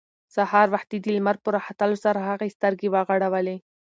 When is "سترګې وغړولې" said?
2.57-3.57